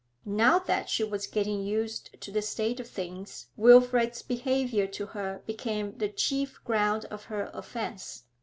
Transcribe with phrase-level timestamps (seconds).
[0.25, 5.43] Now that she was getting used to the state of things, Wilfrid's behaviour to her
[5.45, 8.23] became the chief ground of her offence.